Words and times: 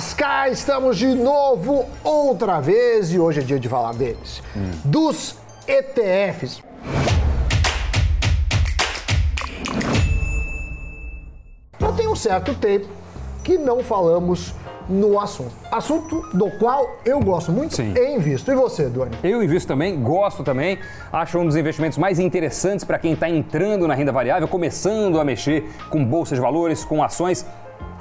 Mas 0.00 0.14
cá 0.14 0.48
estamos 0.48 0.96
de 0.96 1.14
novo, 1.14 1.84
outra 2.02 2.58
vez, 2.58 3.12
e 3.12 3.18
hoje 3.18 3.40
é 3.40 3.42
dia 3.42 3.60
de 3.60 3.68
falar 3.68 3.92
deles. 3.92 4.42
Hum. 4.56 4.70
Dos 4.82 5.36
ETFs. 5.68 6.62
Já 11.78 11.92
tem 11.92 12.08
um 12.08 12.16
certo 12.16 12.54
tempo 12.54 12.88
que 13.44 13.58
não 13.58 13.84
falamos 13.84 14.54
no 14.88 15.20
assunto. 15.20 15.52
Assunto 15.70 16.22
do 16.32 16.50
qual 16.52 16.96
eu 17.04 17.20
gosto 17.20 17.52
muito 17.52 17.76
Sim. 17.76 17.92
e 17.94 18.16
invisto. 18.16 18.50
E 18.50 18.54
você, 18.54 18.88
Doni? 18.88 19.14
Eu 19.22 19.42
invisto 19.42 19.68
também, 19.68 20.00
gosto 20.02 20.42
também. 20.42 20.78
Acho 21.12 21.38
um 21.38 21.44
dos 21.44 21.56
investimentos 21.56 21.98
mais 21.98 22.18
interessantes 22.18 22.86
para 22.86 22.98
quem 22.98 23.12
está 23.12 23.28
entrando 23.28 23.86
na 23.86 23.92
renda 23.92 24.12
variável, 24.12 24.48
começando 24.48 25.20
a 25.20 25.24
mexer 25.26 25.70
com 25.90 26.02
bolsa 26.02 26.34
de 26.34 26.40
valores, 26.40 26.86
com 26.86 27.02
ações 27.02 27.44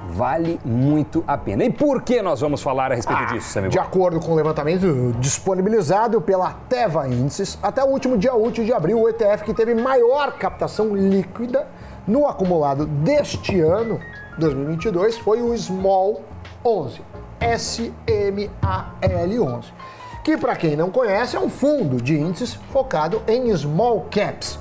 vale 0.10 0.60
muito 0.66 1.24
a 1.28 1.38
pena. 1.38 1.64
E 1.64 1.72
por 1.72 2.02
que 2.02 2.22
nós 2.22 2.42
vamos 2.42 2.62
falar 2.62 2.92
a 2.92 2.96
respeito 2.96 3.22
ah, 3.22 3.26
disso, 3.26 3.50
Samuel? 3.50 3.72
De 3.72 3.80
acordo 3.80 4.20
com 4.20 4.32
o 4.32 4.36
levantamento 4.36 5.14
disponibilizado 5.20 6.20
pela 6.20 6.52
Teva 6.68 7.08
Índices, 7.08 7.60
até 7.62 7.84
o 7.84 7.88
último 7.88 8.18
dia 8.18 8.34
útil 8.34 8.66
de 8.66 8.74
abril, 8.74 9.02
o 9.02 9.08
ETF 9.08 9.44
que 9.44 9.54
teve 9.54 9.76
maior 9.76 10.34
captação 10.34 10.96
líquida 10.96 11.68
no 12.08 12.28
acumulado 12.28 12.86
deste 12.86 13.62
ano, 13.62 14.00
2022, 14.38 15.18
foi 15.20 15.42
o 15.42 15.56
Small 15.56 16.22
11, 16.66 17.02
SMAL11, 17.42 19.66
que 20.24 20.38
para 20.38 20.56
quem 20.56 20.76
não 20.76 20.90
conhece 20.90 21.36
é 21.36 21.40
um 21.40 21.50
fundo 21.50 22.02
de 22.02 22.20
índices 22.20 22.56
focado 22.72 23.22
em 23.28 23.56
small 23.56 24.08
caps, 24.10 24.58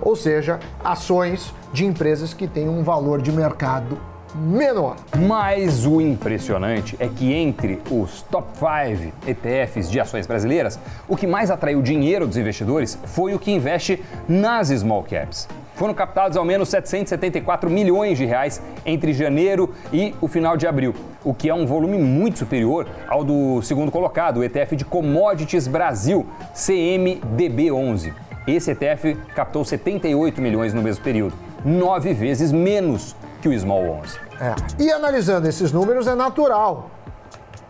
ou 0.00 0.14
seja, 0.14 0.60
ações 0.84 1.54
de 1.72 1.86
empresas 1.86 2.34
que 2.34 2.46
têm 2.46 2.68
um 2.68 2.82
valor 2.82 3.22
de 3.22 3.32
mercado 3.32 4.11
menor. 4.34 4.96
Mas 5.26 5.86
o 5.86 6.00
impressionante 6.00 6.96
é 6.98 7.08
que 7.08 7.32
entre 7.32 7.80
os 7.90 8.22
top 8.22 8.48
5 8.58 9.12
ETFs 9.26 9.90
de 9.90 10.00
ações 10.00 10.26
brasileiras, 10.26 10.78
o 11.08 11.16
que 11.16 11.26
mais 11.26 11.50
atraiu 11.50 11.82
dinheiro 11.82 12.26
dos 12.26 12.36
investidores 12.36 12.98
foi 13.04 13.34
o 13.34 13.38
que 13.38 13.50
investe 13.50 14.02
nas 14.28 14.68
small 14.68 15.02
caps. 15.02 15.48
Foram 15.74 15.94
captados 15.94 16.36
ao 16.36 16.44
menos 16.44 16.68
774 16.68 17.70
milhões 17.70 18.18
de 18.18 18.24
reais 18.24 18.62
entre 18.84 19.12
janeiro 19.12 19.74
e 19.92 20.14
o 20.20 20.28
final 20.28 20.56
de 20.56 20.66
abril, 20.66 20.94
o 21.24 21.32
que 21.32 21.48
é 21.48 21.54
um 21.54 21.66
volume 21.66 21.98
muito 21.98 22.38
superior 22.38 22.86
ao 23.08 23.24
do 23.24 23.62
segundo 23.62 23.90
colocado, 23.90 24.38
o 24.38 24.44
ETF 24.44 24.76
de 24.76 24.84
Commodities 24.84 25.66
Brasil, 25.66 26.26
CMDB11. 26.54 28.12
Esse 28.46 28.72
ETF 28.72 29.16
captou 29.34 29.64
78 29.64 30.40
milhões 30.40 30.74
no 30.74 30.82
mesmo 30.82 31.02
período, 31.02 31.34
nove 31.64 32.12
vezes 32.12 32.52
menos 32.52 33.16
que 33.42 33.48
o 33.48 33.58
Small 33.58 34.00
11. 34.00 34.18
É. 34.40 34.82
E 34.82 34.90
analisando 34.90 35.48
esses 35.48 35.72
números 35.72 36.06
é 36.06 36.14
natural 36.14 36.88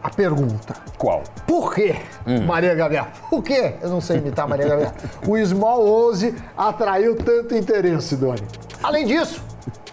a 0.03 0.11
pergunta. 0.11 0.75
Qual? 0.99 1.23
Por 1.47 1.75
quê, 1.75 1.97
hum. 2.27 2.45
Maria 2.45 2.75
Gabriela? 2.75 3.09
Por 3.31 3.43
quê? 3.43 3.77
Eu 3.81 3.89
não 3.89 4.01
sei 4.01 4.19
imitar 4.19 4.47
Maria 4.47 4.69
Gabriela. 4.69 4.95
o 5.27 5.37
Small 5.39 6.09
11 6.11 6.35
atraiu 6.57 7.17
tanto 7.17 7.57
interesse, 7.57 8.17
Doni. 8.17 8.43
Além 8.83 9.07
disso, 9.07 9.43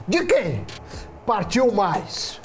de 0.08 0.26
quem 0.26 0.66
partiu 1.26 1.72
mais? 1.72 2.40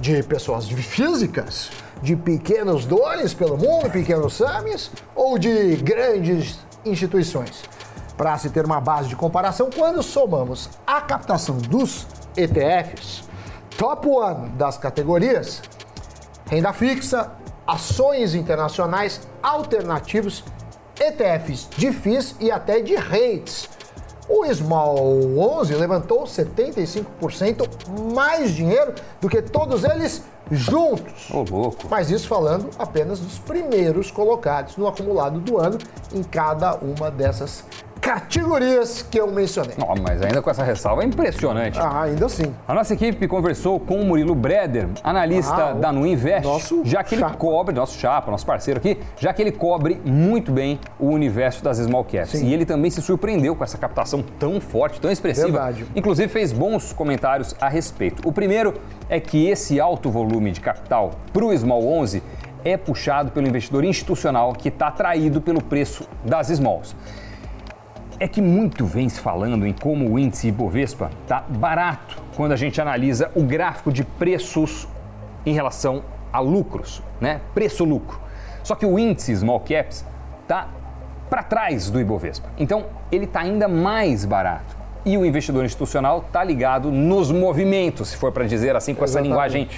De 0.00 0.22
pessoas 0.24 0.68
físicas? 0.68 1.70
De 2.02 2.16
pequenos 2.16 2.84
dones 2.84 3.32
pelo 3.32 3.56
mundo, 3.56 3.88
pequenos 3.90 4.34
samis? 4.34 4.90
Ou 5.14 5.38
de 5.38 5.76
grandes 5.76 6.58
instituições? 6.84 7.62
Para 8.16 8.36
se 8.38 8.50
ter 8.50 8.64
uma 8.64 8.80
base 8.80 9.08
de 9.08 9.14
comparação, 9.14 9.70
quando 9.70 10.02
somamos 10.02 10.68
a 10.84 11.00
captação 11.00 11.56
dos 11.56 12.06
ETFs, 12.36 13.24
top 13.76 14.08
one 14.08 14.50
das 14.50 14.78
categorias, 14.78 15.62
renda 16.48 16.72
fixa, 16.72 17.32
ações 17.66 18.34
internacionais, 18.34 19.20
alternativos, 19.42 20.44
ETFs 21.00 21.68
de 21.76 21.92
FIIs 21.92 22.36
e 22.40 22.50
até 22.50 22.80
de 22.80 22.94
REITs. 22.94 23.68
O 24.28 24.46
Small 24.54 25.36
11 25.36 25.74
levantou 25.74 26.24
75% 26.24 27.66
mais 28.14 28.52
dinheiro 28.52 28.94
do 29.20 29.28
que 29.28 29.42
todos 29.42 29.84
eles 29.84 30.22
juntos. 30.50 31.30
Ô, 31.30 31.38
oh, 31.38 31.54
louco. 31.54 31.86
Mas 31.90 32.10
isso 32.10 32.28
falando 32.28 32.70
apenas 32.78 33.18
dos 33.20 33.38
primeiros 33.38 34.10
colocados 34.10 34.76
no 34.76 34.86
acumulado 34.86 35.40
do 35.40 35.58
ano 35.58 35.78
em 36.14 36.22
cada 36.22 36.74
uma 36.76 37.10
dessas 37.10 37.64
categorias 38.02 39.00
que 39.00 39.18
eu 39.18 39.30
mencionei. 39.30 39.76
Mas 40.02 40.20
ainda 40.20 40.42
com 40.42 40.50
essa 40.50 40.64
ressalva 40.64 41.02
é 41.02 41.06
impressionante. 41.06 41.78
Ah, 41.78 42.02
ainda 42.02 42.28
sim. 42.28 42.52
A 42.66 42.74
nossa 42.74 42.92
equipe 42.94 43.28
conversou 43.28 43.78
com 43.78 44.00
o 44.00 44.04
Murilo 44.04 44.34
Breder, 44.34 44.88
analista 45.04 45.68
ah, 45.68 45.72
da 45.72 45.92
Nu 45.92 46.04
Invest, 46.04 46.42
nosso 46.42 46.82
já 46.84 47.04
que 47.04 47.16
chapa. 47.16 47.30
ele 47.30 47.36
cobre, 47.36 47.74
nosso 47.74 47.96
chapa, 47.96 48.30
nosso 48.32 48.44
parceiro 48.44 48.80
aqui, 48.80 48.98
já 49.16 49.32
que 49.32 49.40
ele 49.40 49.52
cobre 49.52 50.02
muito 50.04 50.50
bem 50.50 50.80
o 50.98 51.06
universo 51.06 51.62
das 51.62 51.78
small 51.78 52.04
caps. 52.04 52.30
Sim. 52.30 52.48
E 52.48 52.52
ele 52.52 52.66
também 52.66 52.90
se 52.90 53.00
surpreendeu 53.00 53.54
com 53.54 53.62
essa 53.62 53.78
captação 53.78 54.22
tão 54.36 54.60
forte, 54.60 55.00
tão 55.00 55.10
expressiva. 55.10 55.46
Verdade. 55.46 55.86
Inclusive 55.94 56.28
fez 56.28 56.52
bons 56.52 56.92
comentários 56.92 57.54
a 57.60 57.68
respeito. 57.68 58.28
O 58.28 58.32
primeiro 58.32 58.74
é 59.08 59.20
que 59.20 59.46
esse 59.46 59.78
alto 59.78 60.10
volume 60.10 60.50
de 60.50 60.60
capital 60.60 61.12
para 61.32 61.44
o 61.44 61.56
Small 61.56 61.86
11 61.86 62.20
é 62.64 62.76
puxado 62.76 63.30
pelo 63.32 63.46
investidor 63.46 63.84
institucional 63.84 64.52
que 64.52 64.68
está 64.68 64.88
atraído 64.88 65.40
pelo 65.40 65.62
preço 65.62 66.08
das 66.24 66.50
smalls. 66.50 66.94
É 68.22 68.28
que 68.28 68.40
muito 68.40 68.86
vem 68.86 69.08
se 69.08 69.18
falando 69.18 69.66
em 69.66 69.72
como 69.72 70.08
o 70.08 70.16
índice 70.16 70.46
Ibovespa 70.46 71.10
está 71.24 71.40
barato 71.40 72.22
quando 72.36 72.52
a 72.52 72.56
gente 72.56 72.80
analisa 72.80 73.32
o 73.34 73.42
gráfico 73.42 73.92
de 73.92 74.04
preços 74.04 74.86
em 75.44 75.52
relação 75.52 76.04
a 76.32 76.38
lucros, 76.38 77.02
né? 77.20 77.40
Preço-lucro. 77.52 78.20
Só 78.62 78.76
que 78.76 78.86
o 78.86 78.96
índice 78.96 79.34
Small 79.34 79.58
Caps 79.58 80.04
está 80.40 80.68
para 81.28 81.42
trás 81.42 81.90
do 81.90 82.00
Ibovespa. 82.00 82.48
Então, 82.56 82.84
ele 83.10 83.24
está 83.24 83.40
ainda 83.40 83.66
mais 83.66 84.24
barato. 84.24 84.76
E 85.04 85.18
o 85.18 85.26
investidor 85.26 85.64
institucional 85.64 86.22
está 86.24 86.44
ligado 86.44 86.92
nos 86.92 87.28
movimentos, 87.32 88.10
se 88.10 88.16
for 88.16 88.30
para 88.30 88.44
dizer 88.44 88.76
assim, 88.76 88.94
com 88.94 89.02
Exatamente. 89.02 89.32
essa 89.32 89.34
linguagem 89.34 89.68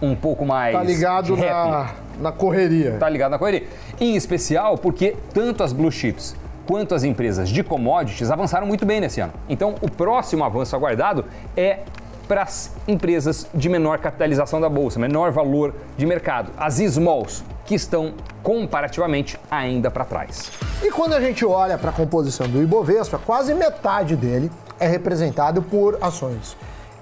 um 0.00 0.14
pouco 0.14 0.46
mais. 0.46 0.74
Está 0.74 0.82
ligado 0.82 1.36
na, 1.36 1.90
na 2.18 2.32
correria. 2.32 2.94
Está 2.94 3.10
ligado 3.10 3.32
na 3.32 3.38
correria. 3.38 3.68
Em 4.00 4.16
especial 4.16 4.78
porque 4.78 5.14
tanto 5.34 5.62
as 5.62 5.74
blue 5.74 5.92
chips 5.92 6.34
quanto 6.66 6.94
as 6.94 7.04
empresas 7.04 7.48
de 7.48 7.62
commodities 7.62 8.30
avançaram 8.30 8.66
muito 8.66 8.84
bem 8.84 9.00
nesse 9.00 9.20
ano. 9.20 9.32
Então, 9.48 9.76
o 9.80 9.90
próximo 9.90 10.44
avanço 10.44 10.74
aguardado 10.74 11.24
é 11.56 11.80
para 12.26 12.42
as 12.42 12.72
empresas 12.88 13.46
de 13.54 13.68
menor 13.68 13.98
capitalização 13.98 14.60
da 14.60 14.68
bolsa, 14.68 14.98
menor 14.98 15.30
valor 15.30 15.74
de 15.96 16.04
mercado, 16.04 16.50
as 16.56 16.80
smalls, 16.80 17.44
que 17.64 17.74
estão 17.74 18.14
comparativamente 18.42 19.38
ainda 19.50 19.90
para 19.90 20.04
trás. 20.04 20.50
E 20.82 20.90
quando 20.90 21.14
a 21.14 21.20
gente 21.20 21.44
olha 21.44 21.78
para 21.78 21.90
a 21.90 21.92
composição 21.92 22.48
do 22.48 22.62
Ibovespa, 22.62 23.18
quase 23.18 23.54
metade 23.54 24.16
dele 24.16 24.50
é 24.78 24.86
representado 24.86 25.62
por 25.62 25.98
ações 26.00 26.56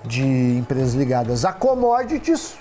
de 0.05 0.59
empresas 0.59 0.95
ligadas 0.95 1.45
a 1.45 1.53
commodities 1.53 2.57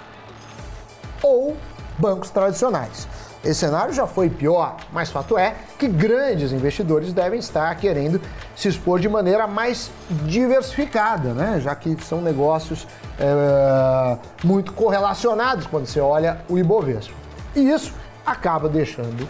ou 1.22 1.56
bancos 1.97 2.30
tradicionais. 2.30 3.08
Esse 3.43 3.59
cenário 3.59 3.93
já 3.93 4.07
foi 4.07 4.29
pior, 4.29 4.77
mas 4.93 5.09
fato 5.09 5.37
é 5.37 5.53
que 5.77 5.85
grandes 5.85 6.53
investidores 6.53 7.11
devem 7.11 7.39
estar 7.39 7.75
querendo 7.75 8.21
se 8.55 8.69
expor 8.69 9.01
de 9.01 9.09
maneira 9.09 9.45
mais 9.47 9.91
diversificada, 10.25 11.33
né? 11.33 11.59
já 11.59 11.75
que 11.75 12.01
são 12.05 12.21
negócios 12.21 12.87
é, 13.19 14.17
muito 14.45 14.71
correlacionados 14.71 15.67
quando 15.67 15.85
você 15.85 15.99
olha 15.99 16.39
o 16.47 16.57
Ibovespa. 16.57 17.13
E 17.53 17.69
isso 17.69 17.93
acaba 18.25 18.69
deixando 18.69 19.27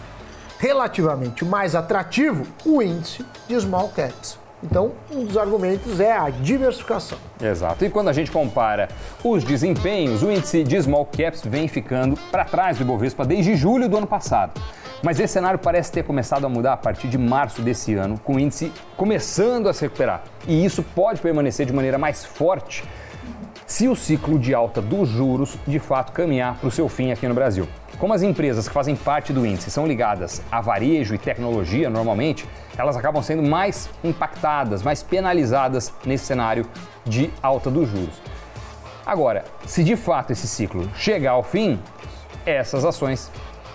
relativamente 0.60 1.44
mais 1.44 1.74
atrativo 1.74 2.46
o 2.64 2.80
índice 2.80 3.26
de 3.48 3.60
small 3.60 3.88
caps. 3.88 4.43
Então, 4.64 4.92
um 5.12 5.24
dos 5.24 5.36
argumentos 5.36 6.00
é 6.00 6.10
a 6.10 6.30
diversificação. 6.30 7.18
Exato. 7.40 7.84
E 7.84 7.90
quando 7.90 8.08
a 8.08 8.12
gente 8.12 8.30
compara 8.30 8.88
os 9.22 9.44
desempenhos, 9.44 10.22
o 10.22 10.32
índice 10.32 10.64
de 10.64 10.80
small 10.82 11.04
caps 11.04 11.42
vem 11.44 11.68
ficando 11.68 12.16
para 12.30 12.44
trás 12.44 12.78
do 12.78 12.82
Ibovespa 12.82 13.26
desde 13.26 13.54
julho 13.54 13.88
do 13.88 13.98
ano 13.98 14.06
passado. 14.06 14.58
Mas 15.02 15.20
esse 15.20 15.34
cenário 15.34 15.58
parece 15.58 15.92
ter 15.92 16.02
começado 16.02 16.46
a 16.46 16.48
mudar 16.48 16.72
a 16.72 16.76
partir 16.78 17.08
de 17.08 17.18
março 17.18 17.60
desse 17.60 17.94
ano, 17.94 18.18
com 18.18 18.36
o 18.36 18.40
índice 18.40 18.72
começando 18.96 19.68
a 19.68 19.74
se 19.74 19.82
recuperar. 19.82 20.24
E 20.48 20.64
isso 20.64 20.82
pode 20.82 21.20
permanecer 21.20 21.66
de 21.66 21.72
maneira 21.74 21.98
mais 21.98 22.24
forte 22.24 22.82
se 23.66 23.86
o 23.86 23.94
ciclo 23.94 24.38
de 24.38 24.54
alta 24.54 24.80
dos 24.80 25.10
juros 25.10 25.58
de 25.66 25.78
fato 25.78 26.12
caminhar 26.12 26.58
para 26.58 26.68
o 26.68 26.70
seu 26.70 26.88
fim 26.88 27.12
aqui 27.12 27.28
no 27.28 27.34
Brasil. 27.34 27.68
Como 27.98 28.12
as 28.12 28.22
empresas 28.22 28.66
que 28.66 28.74
fazem 28.74 28.96
parte 28.96 29.32
do 29.32 29.46
índice 29.46 29.70
são 29.70 29.86
ligadas 29.86 30.42
a 30.50 30.60
varejo 30.60 31.14
e 31.14 31.18
tecnologia 31.18 31.88
normalmente, 31.88 32.46
elas 32.76 32.96
acabam 32.96 33.22
sendo 33.22 33.42
mais 33.42 33.88
impactadas, 34.02 34.82
mais 34.82 35.02
penalizadas 35.02 35.92
nesse 36.04 36.26
cenário 36.26 36.66
de 37.04 37.30
alta 37.40 37.70
dos 37.70 37.88
juros. 37.88 38.20
Agora, 39.06 39.44
se 39.66 39.84
de 39.84 39.96
fato 39.96 40.32
esse 40.32 40.48
ciclo 40.48 40.88
chegar 40.96 41.32
ao 41.32 41.42
fim, 41.42 41.78
essas 42.44 42.84
ações 42.84 43.30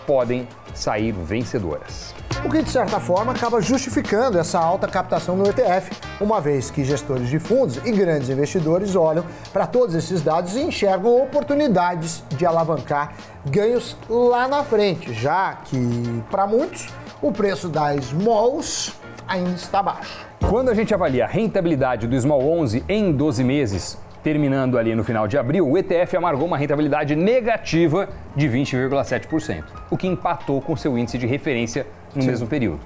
podem 0.06 0.48
sair 0.74 1.12
vencedoras. 1.12 2.14
O 2.46 2.50
que, 2.50 2.64
de 2.64 2.70
certa 2.70 3.02
forma, 3.02 3.34
acaba 3.34 3.62
justificando 3.62 4.40
essa 4.40 4.58
alta 4.58 4.88
captação 4.88 5.36
no 5.36 5.46
ETF, 5.48 5.92
uma 6.22 6.40
vez 6.40 6.72
que 6.72 6.86
gestores 6.86 7.28
de 7.28 7.38
fundos 7.38 7.78
e 7.86 7.92
grandes 7.92 8.30
investidores 8.30 8.96
olham 8.96 9.26
para 9.52 9.68
todos 9.68 9.94
esses 9.94 10.22
dados 10.22 10.56
e 10.56 10.62
enxergam 10.62 11.22
oportunidades 11.22 12.24
de 12.38 12.46
alavancar 12.46 13.14
ganhos 13.46 13.98
lá 14.10 14.48
na 14.48 14.64
frente, 14.64 15.14
já 15.14 15.58
que, 15.66 16.24
para 16.32 16.48
muitos, 16.48 16.88
o 17.22 17.30
preço 17.30 17.68
das 17.68 18.06
Smalls 18.06 18.94
ainda 19.28 19.52
está 19.52 19.84
baixo. 19.84 20.26
Quando 20.50 20.70
a 20.70 20.74
gente 20.74 20.94
avalia 20.94 21.26
a 21.26 21.28
rentabilidade 21.28 22.08
do 22.08 22.20
Small 22.20 22.42
11 22.42 22.86
em 22.88 23.12
12 23.12 23.44
meses, 23.44 23.98
terminando 24.24 24.78
ali 24.78 24.96
no 24.96 25.04
final 25.04 25.28
de 25.28 25.38
abril, 25.38 25.70
o 25.70 25.78
ETF 25.78 26.16
amargou 26.16 26.48
uma 26.48 26.58
rentabilidade 26.58 27.16
negativa 27.16 28.08
de 28.36 28.48
20,7%, 28.48 29.64
o 29.90 29.98
que 29.98 30.08
empatou 30.08 30.62
com 30.62 30.76
seu 30.76 30.98
índice 30.98 31.18
de 31.18 31.28
referência 31.28 31.86
no 32.16 32.22
Sim. 32.22 32.28
mesmo 32.28 32.48
período. 32.48 32.80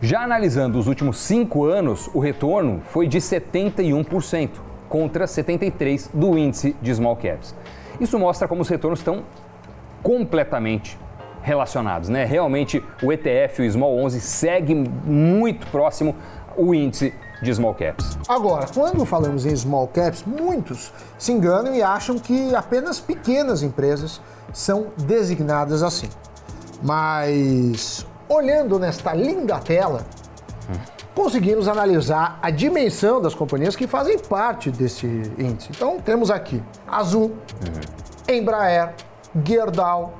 Já 0.00 0.22
analisando 0.22 0.78
os 0.78 0.86
últimos 0.86 1.18
cinco 1.18 1.64
anos, 1.64 2.08
o 2.14 2.20
retorno 2.20 2.80
foi 2.90 3.08
de 3.08 3.18
71% 3.18 4.50
contra 4.88 5.24
73% 5.24 6.10
do 6.14 6.38
índice 6.38 6.76
de 6.80 6.94
small 6.94 7.16
caps. 7.16 7.54
Isso 8.00 8.18
mostra 8.18 8.46
como 8.46 8.62
os 8.62 8.68
retornos 8.68 9.00
estão 9.00 9.24
completamente 10.02 10.96
relacionados, 11.42 12.08
né? 12.08 12.24
Realmente 12.24 12.82
o 13.02 13.12
ETF, 13.12 13.62
o 13.62 13.70
Small 13.70 13.98
11, 13.98 14.20
segue 14.20 14.74
muito 14.74 15.66
próximo 15.68 16.14
o 16.56 16.74
índice 16.74 17.12
de 17.42 17.54
small 17.54 17.74
caps. 17.74 18.18
Agora, 18.28 18.66
quando 18.72 19.04
falamos 19.04 19.46
em 19.46 19.54
small 19.54 19.88
caps, 19.88 20.24
muitos 20.24 20.92
se 21.18 21.32
enganam 21.32 21.74
e 21.74 21.82
acham 21.82 22.18
que 22.18 22.54
apenas 22.54 23.00
pequenas 23.00 23.62
empresas 23.62 24.20
são 24.52 24.88
designadas 24.96 25.82
assim. 25.82 26.08
Mas 26.82 28.06
olhando 28.28 28.78
nesta 28.78 29.12
linda 29.14 29.58
tela, 29.58 30.04
conseguimos 31.14 31.66
analisar 31.66 32.38
a 32.40 32.50
dimensão 32.50 33.20
das 33.20 33.34
companhias 33.34 33.74
que 33.74 33.86
fazem 33.86 34.18
parte 34.18 34.70
desse 34.70 35.06
índice. 35.38 35.70
Então 35.70 35.98
temos 35.98 36.30
aqui 36.30 36.62
Azul, 36.86 37.32
uhum. 37.32 38.36
Embraer, 38.36 38.94
Gerdau, 39.44 40.14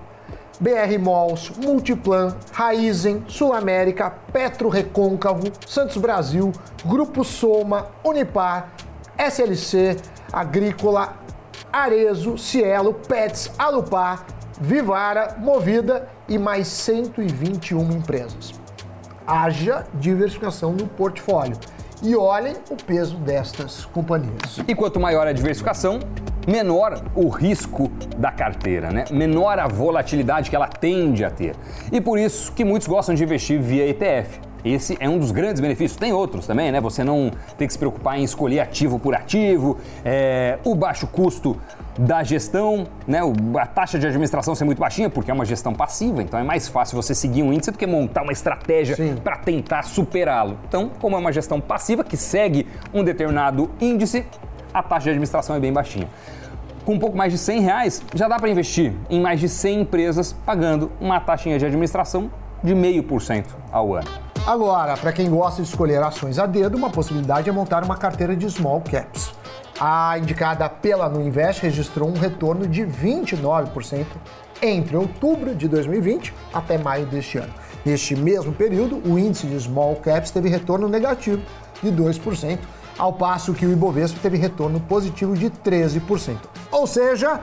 BR 0.61 0.99
Malls, 1.01 1.53
Multiplan, 1.57 2.37
Raizen, 2.53 3.25
Sul 3.29 3.53
América, 3.53 4.13
Petro 4.33 4.69
Recôncavo, 4.69 5.53
Santos 5.67 5.97
Brasil, 5.99 6.51
Grupo 6.85 7.23
Soma, 7.23 7.87
Unipar, 8.03 8.73
SLC, 9.17 9.97
Agrícola, 10.33 11.17
Arezo, 11.73 12.37
Cielo, 12.37 12.95
Pets, 12.95 13.53
Alupar, 13.57 14.27
Vivara, 14.61 15.37
Movida 15.39 16.09
e 16.29 16.37
mais 16.37 16.67
121 16.69 17.93
empresas. 17.93 18.53
Haja 19.27 19.87
diversificação 19.95 20.73
no 20.73 20.87
portfólio. 20.87 21.57
E 22.03 22.17
olhem 22.17 22.55
o 22.71 22.77
peso 22.77 23.17
destas 23.17 23.85
companhias. 23.87 24.59
E 24.67 24.75
quanto 24.75 25.01
maior 25.01 25.27
a 25.27 25.33
diversificação, 25.33 26.01
menor 26.47 27.05
o 27.15 27.29
risco 27.29 27.89
da 28.17 28.31
carteira, 28.31 28.91
né? 28.91 29.05
menor 29.11 29.59
a 29.59 29.69
volatilidade 29.69 30.49
que 30.49 30.57
ela 30.57 30.69
tende 30.69 31.25
a 31.25 31.31
ter. 31.31 31.55
E 31.93 32.01
por 32.01 32.19
isso 32.19 32.53
que 32.53 32.65
muitos 32.65 32.89
gostam 32.89 33.15
de 33.15 33.23
investir 33.23 33.61
via 33.61 33.87
ETF. 33.87 34.48
Esse 34.65 34.97
é 35.01 35.09
um 35.09 35.19
dos 35.19 35.31
grandes 35.31 35.61
benefícios. 35.61 35.99
Tem 35.99 36.13
outros 36.13 36.47
também, 36.47 36.73
né? 36.73 36.81
Você 36.81 37.05
não 37.05 37.31
tem 37.57 37.67
que 37.67 37.73
se 37.73 37.79
preocupar 37.79 38.19
em 38.19 38.25
escolher 38.25 38.61
ativo 38.61 38.99
por 38.99 39.15
ativo, 39.15 39.79
é, 40.05 40.59
o 40.65 40.75
baixo 40.75 41.07
custo 41.07 41.57
da 41.99 42.23
gestão, 42.23 42.87
né? 43.07 43.21
A 43.59 43.67
taxa 43.67 43.99
de 43.99 44.07
administração 44.07 44.55
ser 44.55 44.65
muito 44.65 44.79
baixinha, 44.79 45.11
porque 45.11 45.31
é 45.31 45.35
uma 45.35 45.45
gestão 45.45 45.73
passiva, 45.73 46.23
então 46.23 46.39
é 46.39 46.43
mais 46.43 46.69
fácil 46.69 47.01
você 47.01 47.15
seguir 47.15 47.43
um 47.43 47.53
índice 47.53 47.71
do 47.71 47.79
que 47.79 47.87
montar 47.87 48.23
uma 48.23 48.33
estratégia 48.33 48.97
para 49.23 49.37
tentar 49.37 49.83
superá-lo. 49.83 50.59
Então, 50.69 50.91
como 51.01 51.17
é 51.17 51.19
uma 51.19 51.33
gestão 51.33 51.61
passiva 51.61 52.05
que 52.05 52.17
segue 52.17 52.67
um 52.93 53.03
determinado 53.03 53.71
índice, 53.81 54.25
a 54.73 54.83
taxa 54.83 55.05
de 55.05 55.11
administração 55.11 55.57
é 55.57 55.61
bem 55.61 55.73
baixinha. 55.73 56.09
Com 56.85 56.95
um 56.95 56.99
pouco 56.99 57.17
mais 57.17 57.33
de 57.33 57.39
100 57.39 57.61
reais, 57.61 58.03
já 58.15 58.29
dá 58.29 58.37
para 58.37 58.49
investir 58.49 58.95
em 59.11 59.21
mais 59.21 59.41
de 59.41 59.49
100 59.49 59.81
empresas 59.83 60.33
pagando 60.33 60.91
uma 61.01 61.21
taxinha 61.21 61.59
de 61.59 61.67
administração 61.67 62.31
de 62.63 62.75
0,5% 62.75 63.47
ao 63.71 63.95
ano. 63.95 64.28
Agora, 64.49 64.97
para 64.97 65.13
quem 65.13 65.29
gosta 65.29 65.61
de 65.61 65.69
escolher 65.69 66.03
ações 66.03 66.39
a 66.39 66.47
dedo, 66.47 66.75
uma 66.75 66.89
possibilidade 66.89 67.51
é 67.51 67.53
montar 67.53 67.85
uma 67.85 67.99
carteira 67.99 68.35
de 68.35 68.51
small 68.51 68.81
caps. 68.81 69.31
A 69.79 70.19
indicada 70.19 70.67
pela 70.71 71.07
Nuinvest 71.07 71.61
registrou 71.61 72.09
um 72.09 72.19
retorno 72.19 72.67
de 72.67 72.81
29% 72.81 74.07
entre 74.63 74.97
outubro 74.97 75.55
de 75.55 75.69
2020 75.69 76.33
até 76.51 76.79
maio 76.79 77.05
deste 77.05 77.37
ano. 77.37 77.53
Neste 77.85 78.17
mesmo 78.17 78.51
período, 78.55 79.03
o 79.07 79.19
índice 79.19 79.47
de 79.47 79.61
small 79.61 79.97
caps 79.97 80.31
teve 80.31 80.49
retorno 80.49 80.89
negativo 80.89 81.43
de 81.83 81.93
2%, 81.93 82.59
ao 82.97 83.13
passo 83.13 83.53
que 83.53 83.67
o 83.67 83.71
Ibovespa 83.71 84.19
teve 84.23 84.39
retorno 84.39 84.81
positivo 84.81 85.37
de 85.37 85.51
13%. 85.51 86.39
Ou 86.73 86.87
seja, 86.87 87.39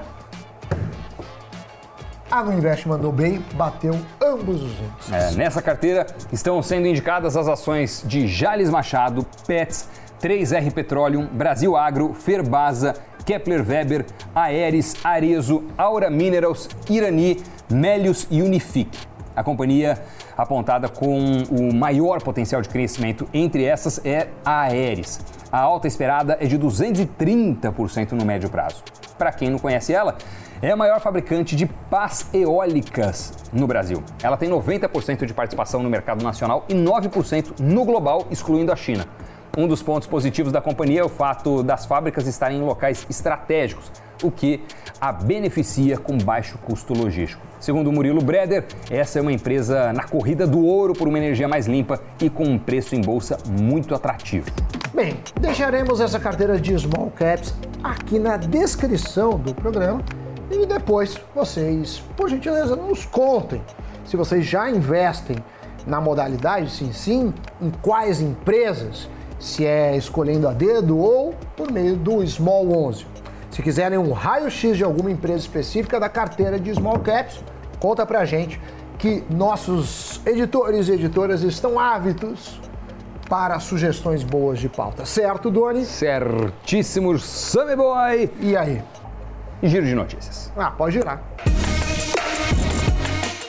a 2.29 2.43
Nuinvest 2.43 2.87
mandou 2.87 3.11
bem, 3.11 3.43
bateu 3.53 3.97
ambos 4.21 4.61
os 4.61 4.71
índices. 4.71 5.11
É, 5.11 5.31
nessa 5.31 5.61
carteira 5.61 6.07
estão 6.31 6.61
sendo 6.61 6.87
indicadas 6.87 7.37
as 7.37 7.47
ações 7.47 8.03
de 8.05 8.27
Jales 8.27 8.69
Machado, 8.69 9.25
Pets, 9.47 9.87
3R 10.21 10.71
Petroleum, 10.73 11.27
Brasil 11.27 11.75
Agro, 11.75 12.13
Ferbasa, 12.13 12.95
Kepler 13.25 13.67
Weber, 13.67 14.05
Aeres, 14.33 14.95
Arezo, 15.03 15.63
Aura 15.77 16.09
Minerals, 16.09 16.69
Irani, 16.89 17.41
Melius 17.69 18.27
e 18.29 18.41
Unific. 18.41 18.89
A 19.35 19.43
companhia 19.43 20.01
apontada 20.37 20.87
com 20.87 21.43
o 21.51 21.73
maior 21.73 22.21
potencial 22.21 22.61
de 22.61 22.69
crescimento 22.69 23.27
entre 23.33 23.63
essas 23.65 23.99
é 24.05 24.29
a 24.45 24.61
Aeres. 24.61 25.19
A 25.51 25.59
alta 25.59 25.87
esperada 25.87 26.37
é 26.39 26.45
de 26.45 26.57
230% 26.57 28.13
no 28.13 28.25
médio 28.25 28.49
prazo. 28.49 28.83
Para 29.17 29.31
quem 29.31 29.49
não 29.49 29.59
conhece 29.59 29.93
ela, 29.93 30.17
é 30.61 30.71
a 30.71 30.75
maior 30.75 30.99
fabricante 30.99 31.55
de 31.55 31.65
pás 31.65 32.27
eólicas 32.33 33.33
no 33.51 33.67
Brasil. 33.67 34.01
Ela 34.23 34.37
tem 34.37 34.49
90% 34.49 35.25
de 35.25 35.33
participação 35.33 35.83
no 35.83 35.89
mercado 35.89 36.23
nacional 36.23 36.65
e 36.69 36.73
9% 36.73 37.59
no 37.59 37.85
global, 37.85 38.25
excluindo 38.31 38.71
a 38.71 38.75
China. 38.75 39.05
Um 39.57 39.67
dos 39.67 39.81
pontos 39.81 40.07
positivos 40.07 40.51
da 40.51 40.61
companhia 40.61 41.01
é 41.01 41.03
o 41.03 41.09
fato 41.09 41.63
das 41.63 41.85
fábricas 41.85 42.27
estarem 42.27 42.57
em 42.57 42.61
locais 42.61 43.05
estratégicos, 43.09 43.91
o 44.23 44.31
que 44.31 44.61
a 44.99 45.11
beneficia 45.11 45.97
com 45.97 46.17
baixo 46.17 46.57
custo 46.59 46.93
logístico. 46.93 47.41
Segundo 47.59 47.91
Murilo 47.91 48.21
Breder, 48.21 48.65
essa 48.89 49.19
é 49.19 49.21
uma 49.21 49.31
empresa 49.31 49.91
na 49.93 50.03
corrida 50.03 50.45
do 50.45 50.63
ouro 50.63 50.93
por 50.93 51.07
uma 51.07 51.17
energia 51.17 51.47
mais 51.47 51.67
limpa 51.67 51.99
e 52.21 52.29
com 52.29 52.43
um 52.43 52.59
preço 52.59 52.95
em 52.95 53.01
bolsa 53.01 53.37
muito 53.49 53.95
atrativo. 53.95 54.49
Bem, 54.93 55.17
deixaremos 55.39 55.99
essa 55.99 56.19
carteira 56.19 56.59
de 56.59 56.77
small 56.77 57.11
caps 57.11 57.53
aqui 57.83 58.19
na 58.19 58.37
descrição 58.37 59.37
do 59.37 59.53
programa 59.53 60.01
e 60.49 60.65
depois 60.65 61.17
vocês, 61.33 62.03
por 62.15 62.29
gentileza, 62.29 62.75
nos 62.75 63.05
contem 63.05 63.61
se 64.05 64.15
vocês 64.15 64.45
já 64.45 64.69
investem 64.69 65.37
na 65.85 65.99
modalidade, 65.99 66.69
sim, 66.71 66.91
sim, 66.93 67.33
em 67.61 67.71
quais 67.81 68.21
empresas 68.21 69.09
se 69.39 69.65
é 69.65 69.95
escolhendo 69.95 70.47
a 70.47 70.53
dedo 70.53 70.97
ou 70.97 71.33
por 71.55 71.71
meio 71.71 71.95
do 71.95 72.25
Small 72.25 72.71
11. 72.87 73.05
Se 73.55 73.61
quiserem 73.61 73.97
um 73.97 74.11
raio-x 74.11 74.75
de 74.75 74.83
alguma 74.83 75.09
empresa 75.09 75.39
específica 75.39 75.97
da 75.97 76.09
carteira 76.09 76.59
de 76.59 76.73
Small 76.73 76.99
Caps, 76.99 77.41
conta 77.79 78.05
pra 78.05 78.25
gente 78.25 78.59
que 78.97 79.23
nossos 79.29 80.19
editores 80.25 80.89
e 80.89 80.91
editoras 80.91 81.41
estão 81.41 81.79
ávidos 81.79 82.59
para 83.29 83.57
sugestões 83.61 84.23
boas 84.23 84.59
de 84.59 84.67
pauta. 84.67 85.05
Certo, 85.05 85.49
Doni? 85.49 85.85
Certíssimo, 85.85 87.17
Sammy 87.17 87.77
Boy! 87.77 88.29
E 88.41 88.57
aí? 88.57 88.81
Giro 89.63 89.85
de 89.85 89.95
notícias. 89.95 90.51
Ah, 90.57 90.71
pode 90.71 90.95
girar. 90.95 91.23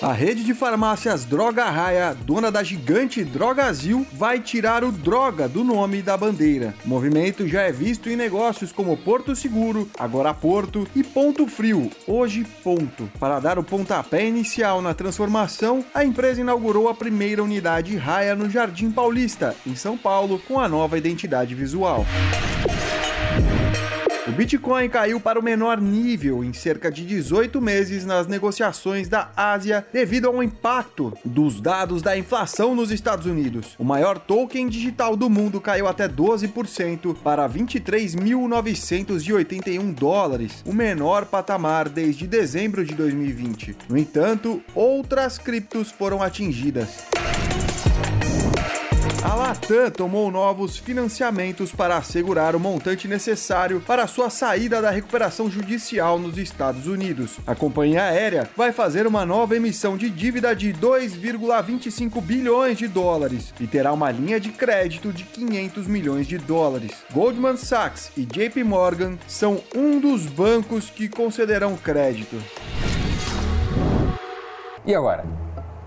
A 0.07 0.13
rede 0.13 0.45
de 0.45 0.55
farmácias 0.55 1.25
Droga 1.25 1.65
Raia, 1.65 2.15
dona 2.15 2.49
da 2.49 2.63
gigante 2.63 3.25
Drogazil, 3.25 4.07
vai 4.13 4.39
tirar 4.39 4.85
o 4.85 4.93
droga 4.93 5.49
do 5.49 5.65
nome 5.65 6.01
da 6.01 6.17
bandeira. 6.17 6.73
O 6.85 6.89
movimento 6.89 7.49
já 7.49 7.63
é 7.63 7.73
visto 7.73 8.09
em 8.09 8.15
negócios 8.15 8.71
como 8.71 8.97
Porto 8.97 9.35
Seguro, 9.35 9.91
agora 9.99 10.33
Porto 10.33 10.87
e 10.95 11.03
Ponto 11.03 11.49
Frio, 11.49 11.91
hoje 12.07 12.47
Ponto. 12.63 13.11
Para 13.19 13.41
dar 13.41 13.59
o 13.59 13.65
pontapé 13.65 14.25
inicial 14.25 14.81
na 14.81 14.95
transformação, 14.95 15.85
a 15.93 16.05
empresa 16.05 16.41
inaugurou 16.41 16.89
a 16.89 16.95
primeira 16.95 17.43
unidade 17.43 17.97
Raia 17.97 18.37
no 18.37 18.49
Jardim 18.49 18.93
Paulista, 18.93 19.57
em 19.67 19.75
São 19.75 19.99
Paulo, 19.99 20.41
com 20.47 20.61
a 20.61 20.69
nova 20.69 20.97
identidade 20.97 21.53
visual. 21.53 22.07
O 24.29 24.33
Bitcoin 24.33 24.89
caiu 24.89 25.21
para 25.21 25.39
o 25.39 25.43
menor 25.43 25.81
nível 25.81 26.43
em 26.43 26.53
cerca 26.53 26.91
de 26.91 27.07
18 27.07 27.61
meses 27.61 28.05
nas 28.05 28.27
negociações 28.27 29.09
da 29.09 29.31
Ásia 29.37 29.87
devido 29.93 30.27
ao 30.27 30.43
impacto 30.43 31.17
dos 31.25 31.61
dados 31.61 32.03
da 32.03 32.19
inflação 32.19 32.75
nos 32.75 32.91
Estados 32.91 33.27
Unidos. 33.27 33.77
O 33.79 33.85
maior 33.85 34.19
token 34.19 34.69
digital 34.69 35.17
do 35.17 35.31
mundo 35.31 35.61
caiu 35.61 35.87
até 35.87 36.09
12% 36.09 37.15
para 37.23 37.49
23.981 37.49 39.95
dólares, 39.95 40.61
o 40.67 40.73
menor 40.73 41.27
patamar 41.27 41.89
desde 41.89 42.27
dezembro 42.27 42.85
de 42.85 42.97
2020. 42.97 43.77
No 43.89 43.97
entanto, 43.97 44.61
outras 44.75 45.39
criptos 45.39 45.93
foram 45.93 46.21
atingidas. 46.21 47.05
A 49.27 49.35
Latam 49.35 49.91
tomou 49.91 50.31
novos 50.31 50.77
financiamentos 50.77 51.73
para 51.73 51.97
assegurar 51.97 52.55
o 52.55 52.61
montante 52.61 53.09
necessário 53.09 53.81
para 53.81 54.07
sua 54.07 54.31
saída 54.31 54.81
da 54.81 54.89
recuperação 54.89 55.51
judicial 55.51 56.17
nos 56.17 56.39
Estados 56.39 56.87
Unidos. 56.87 57.37
A 57.45 57.53
companhia 57.53 58.05
aérea 58.05 58.49
vai 58.57 58.71
fazer 58.71 59.05
uma 59.05 59.27
nova 59.27 59.57
emissão 59.57 59.97
de 59.97 60.09
dívida 60.11 60.55
de 60.55 60.73
2,25 60.73 62.23
bilhões 62.23 62.79
de 62.79 62.87
dólares 62.87 63.53
e 63.59 63.67
terá 63.67 63.93
uma 63.93 64.13
linha 64.13 64.39
de 64.39 64.53
crédito 64.53 65.13
de 65.13 65.25
500 65.25 65.89
milhões 65.89 66.29
de 66.29 66.39
dólares. 66.39 66.93
Goldman 67.13 67.57
Sachs 67.57 68.13
e 68.17 68.25
JP 68.25 68.63
Morgan 68.63 69.19
são 69.27 69.61
um 69.75 69.99
dos 69.99 70.25
bancos 70.27 70.89
que 70.89 71.09
concederão 71.09 71.77
crédito. 71.77 72.37
E 74.87 74.95
agora? 74.95 75.25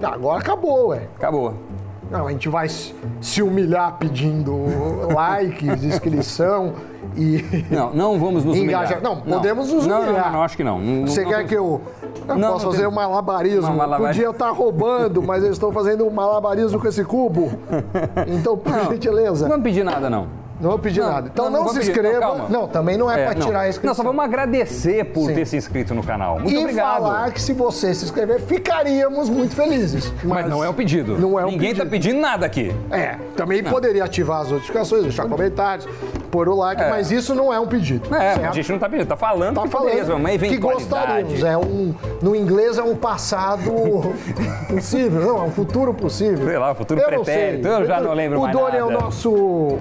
Agora 0.03 0.41
acabou, 0.41 0.89
ué. 0.89 1.08
Acabou. 1.15 1.88
Não, 2.11 2.27
a 2.27 2.31
gente 2.31 2.49
vai 2.49 2.67
se 2.69 3.41
humilhar 3.41 3.97
pedindo 3.99 4.57
likes, 5.13 5.83
inscrição 5.83 6.73
e. 7.15 7.43
Não, 7.69 7.91
não 7.93 8.19
vamos 8.19 8.43
nos 8.43 8.57
engajar. 8.57 8.97
humilhar. 8.97 9.01
Não, 9.03 9.21
podemos 9.21 9.71
nos 9.71 9.85
não, 9.85 9.97
humilhar. 10.01 10.15
Não, 10.17 10.25
não, 10.25 10.31
não, 10.37 10.43
acho 10.43 10.57
que 10.57 10.63
não. 10.63 10.79
não 10.79 11.07
Você 11.07 11.23
não, 11.23 11.29
quer 11.29 11.39
não, 11.41 11.47
que 11.47 11.55
eu. 11.55 11.81
Eu 12.27 12.35
Não, 12.37 12.51
posso 12.53 12.65
não 12.65 12.71
fazer 12.71 12.83
tem- 12.83 12.91
um 12.91 12.95
malabarismo. 12.95 13.61
Não, 13.69 13.75
malabar- 13.75 14.07
Podia 14.13 14.29
estar 14.29 14.49
roubando, 14.51 15.21
mas 15.21 15.43
eu 15.43 15.51
estou 15.51 15.71
fazendo 15.71 16.05
um 16.05 16.11
malabarismo 16.11 16.79
com 16.79 16.87
esse 16.87 17.03
cubo. 17.03 17.51
Então, 18.27 18.57
por 18.57 18.71
Não, 18.71 18.91
gentileza. 18.91 19.47
Não 19.47 19.61
pedir 19.61 19.83
nada, 19.83 20.09
não. 20.09 20.27
Não 20.59 20.71
vou 20.71 20.79
pedir 20.79 20.99
Não, 21.01 21.09
nada. 21.09 21.29
Então 21.31 21.45
não, 21.45 21.51
não, 21.51 21.59
não 21.61 21.67
se 21.69 21.79
pedir. 21.79 21.91
inscreva. 21.91 22.45
Não, 22.49 22.67
também 22.67 22.97
não 22.97 23.09
é, 23.09 23.21
É, 23.21 23.25
para 23.27 23.35
tirar 23.35 23.59
a 23.61 23.69
inscrição. 23.69 23.87
Não, 23.89 23.95
só 23.95 24.03
vamos 24.03 24.23
agradecer 24.25 25.05
por 25.05 25.27
Sim. 25.27 25.33
ter 25.35 25.45
se 25.45 25.55
inscrito 25.57 25.95
no 25.95 26.03
canal. 26.03 26.37
Muito 26.39 26.51
e 26.53 26.57
obrigado. 26.57 27.01
falar 27.03 27.31
que 27.31 27.41
se 27.41 27.53
você 27.53 27.93
se 27.93 28.03
inscrever, 28.05 28.41
ficaríamos 28.41 29.29
muito 29.29 29.55
felizes. 29.55 30.11
Mas 30.23 30.49
não 30.49 30.63
é 30.63 30.69
um 30.69 30.73
pedido. 30.73 31.17
Não 31.17 31.39
é 31.39 31.43
Ninguém 31.45 31.69
pedido. 31.69 31.83
tá 31.85 31.89
pedindo 31.89 32.19
nada 32.19 32.45
aqui. 32.45 32.75
É, 32.91 33.15
também 33.37 33.63
poderia 33.63 34.03
ativar 34.03 34.41
as 34.41 34.51
notificações, 34.51 35.03
deixar 35.03 35.27
comentários, 35.29 35.87
pôr 36.29 36.49
o 36.49 36.55
like, 36.55 36.81
É. 36.81 36.89
mas 36.89 37.09
isso 37.11 37.33
não 37.33 37.53
é 37.53 37.59
um 37.59 37.67
pedido. 37.67 38.13
É, 38.13 38.33
certo? 38.35 38.45
a 38.49 38.51
gente 38.51 38.71
não 38.71 38.79
tá 38.79 38.89
pedindo, 38.89 39.07
tá 39.07 39.15
falando 39.15 39.55
Tá 39.55 39.61
que 39.63 39.69
falando 39.69 40.13
uma 40.15 40.29
que 40.29 40.35
eventualidade. 40.35 40.83
gostaríamos. 40.83 41.43
É 41.43 41.57
um, 41.57 41.95
no 42.21 42.35
inglês 42.35 42.77
é 42.77 42.83
um 42.83 42.95
passado 42.95 43.71
possível, 44.67 45.21
não, 45.21 45.37
é 45.37 45.43
um 45.43 45.51
futuro 45.51 45.93
possível. 45.93 46.45
Sei 46.45 46.57
lá, 46.57 46.75
futuro 46.75 46.99
Eu 46.99 47.07
pretérito, 47.07 47.67
eu 47.67 47.85
já 47.85 47.99
não 48.01 48.13
lembro 48.13 48.39
o 48.39 48.41
mais 48.43 48.55
Doni 48.55 48.77
é 48.77 48.83
o 48.83 48.91
nosso 48.91 49.77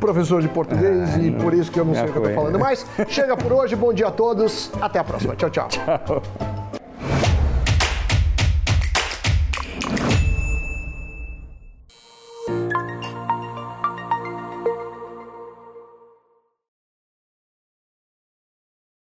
professor 0.00 0.42
de 0.42 0.48
português 0.48 1.16
e 1.18 1.30
por 1.30 1.54
isso 1.54 1.70
que 1.70 1.78
eu 1.78 1.84
não 1.84 1.94
sei 1.94 2.04
o 2.04 2.12
que 2.12 2.18
eu 2.18 2.22
tô 2.22 2.28
foi. 2.28 2.34
falando. 2.34 2.58
Mas 2.58 2.84
chega 3.08 3.36
por 3.36 3.52
hoje, 3.52 3.76
bom 3.76 3.92
dia 3.92 4.08
a 4.08 4.10
todos, 4.10 4.72
até 4.80 4.98
a 4.98 5.04
próxima. 5.04 5.36
Tchau, 5.36 5.50
tchau. 5.50 5.68